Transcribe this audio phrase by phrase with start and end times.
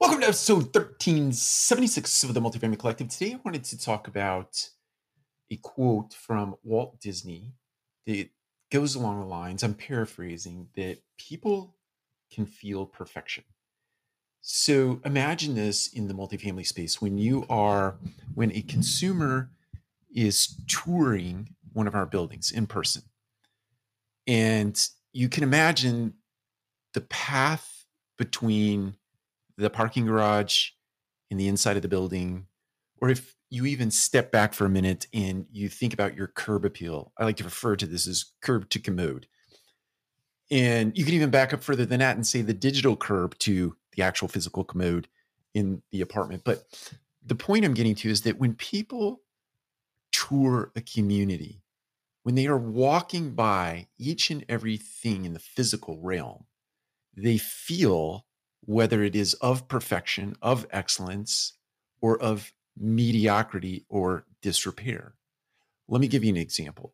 [0.00, 3.08] Welcome to episode 1376 of the Multifamily Collective.
[3.08, 4.68] Today I wanted to talk about
[5.50, 7.54] a quote from Walt Disney
[8.06, 8.28] that
[8.70, 11.74] goes along the lines, I'm paraphrasing, that people
[12.32, 13.42] can feel perfection.
[14.40, 17.96] So imagine this in the multifamily space when you are,
[18.36, 19.50] when a consumer
[20.14, 23.02] is touring one of our buildings in person.
[24.28, 24.80] And
[25.12, 26.14] you can imagine
[26.94, 27.84] the path
[28.16, 28.94] between
[29.58, 30.70] the parking garage
[31.30, 32.46] in the inside of the building,
[33.00, 36.64] or if you even step back for a minute and you think about your curb
[36.64, 37.12] appeal.
[37.16, 39.26] I like to refer to this as curb to commode.
[40.50, 43.76] And you can even back up further than that and say the digital curb to
[43.92, 45.08] the actual physical commode
[45.54, 46.42] in the apartment.
[46.44, 46.64] But
[47.24, 49.22] the point I'm getting to is that when people
[50.12, 51.62] tour a community,
[52.22, 56.44] when they are walking by each and everything in the physical realm,
[57.16, 58.26] they feel
[58.68, 61.54] whether it is of perfection, of excellence,
[62.02, 65.14] or of mediocrity or disrepair.
[65.88, 66.92] Let me give you an example.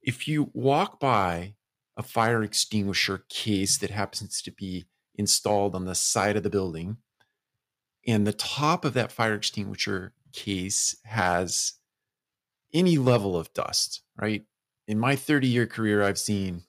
[0.00, 1.56] If you walk by
[1.94, 6.96] a fire extinguisher case that happens to be installed on the side of the building,
[8.06, 11.74] and the top of that fire extinguisher case has
[12.72, 14.44] any level of dust, right?
[14.88, 16.62] In my 30 year career, I've seen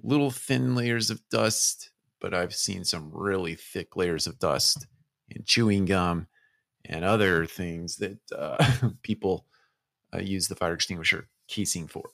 [0.00, 4.86] little thin layers of dust but I've seen some really thick layers of dust
[5.34, 6.26] and chewing gum
[6.84, 8.72] and other things that uh,
[9.02, 9.46] people
[10.14, 12.10] uh, use the fire extinguisher casing for.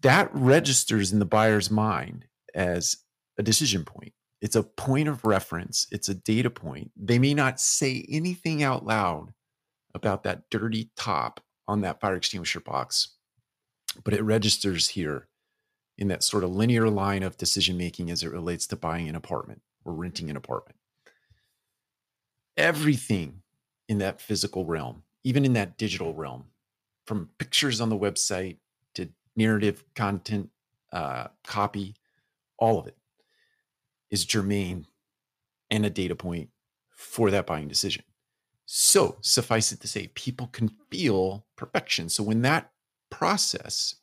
[0.00, 2.96] That registers in the buyer's mind as
[3.38, 4.12] a decision point.
[4.40, 6.90] It's a point of reference, it's a data point.
[6.96, 9.32] They may not say anything out loud
[9.94, 13.16] about that dirty top on that fire extinguisher box,
[14.02, 15.28] but it registers here
[15.98, 19.14] in that sort of linear line of decision making as it relates to buying an
[19.14, 20.76] apartment or renting an apartment.
[22.56, 23.42] Everything
[23.88, 26.44] in that physical realm, even in that digital realm,
[27.06, 28.56] from pictures on the website
[28.94, 30.50] to narrative content,
[30.92, 31.94] uh, copy,
[32.58, 32.96] all of it
[34.10, 34.86] is germane
[35.70, 36.50] and a data point
[36.90, 38.04] for that buying decision.
[38.66, 42.08] So, suffice it to say, people can feel perfection.
[42.08, 42.70] So, when that
[43.10, 43.96] process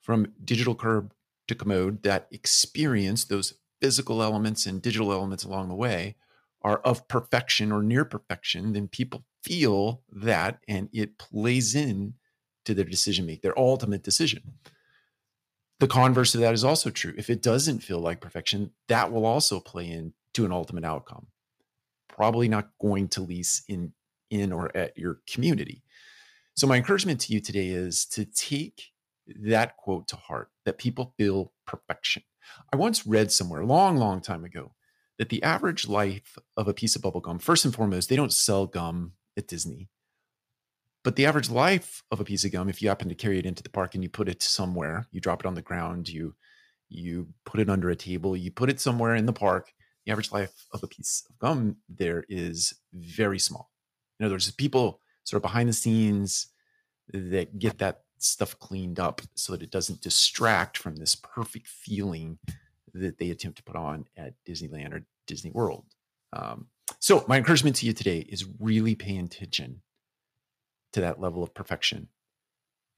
[0.00, 1.12] from digital curb
[1.48, 6.16] to commode that experience those physical elements and digital elements along the way
[6.62, 12.14] are of perfection or near perfection, then people feel that and it plays in
[12.64, 14.54] to their decision make, their ultimate decision.
[15.80, 17.12] The converse of that is also true.
[17.18, 21.26] If it doesn't feel like perfection, that will also play in to an ultimate outcome.
[22.08, 23.92] Probably not going to lease in
[24.30, 25.82] in or at your community.
[26.56, 28.93] So my encouragement to you today is to take
[29.26, 32.22] that quote to heart that people feel perfection.
[32.72, 34.74] I once read somewhere long, long time ago
[35.18, 38.32] that the average life of a piece of bubble gum, first and foremost, they don't
[38.32, 39.88] sell gum at Disney.
[41.02, 43.46] But the average life of a piece of gum, if you happen to carry it
[43.46, 46.34] into the park and you put it somewhere, you drop it on the ground, you
[46.88, 49.72] you put it under a table, you put it somewhere in the park,
[50.04, 53.70] the average life of a piece of gum there is very small.
[54.18, 56.48] In other words, people sort of behind the scenes
[57.12, 62.38] that get that stuff cleaned up so that it doesn't distract from this perfect feeling
[62.92, 65.84] that they attempt to put on at Disneyland or Disney World.
[66.32, 66.68] Um,
[66.98, 69.82] so, my encouragement to you today is really pay attention
[70.92, 72.08] to that level of perfection.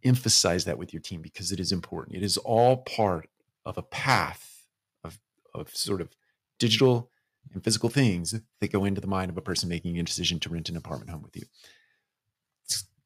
[0.05, 2.17] Emphasize that with your team because it is important.
[2.17, 3.29] It is all part
[3.65, 4.67] of a path
[5.03, 5.19] of,
[5.55, 6.11] of sort of
[6.59, 7.11] digital
[7.53, 10.49] and physical things that go into the mind of a person making a decision to
[10.49, 11.45] rent an apartment home with you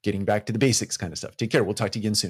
[0.03, 1.37] getting back to the basics kind of stuff.
[1.37, 1.65] Take care.
[1.65, 2.29] We'll talk to you again soon.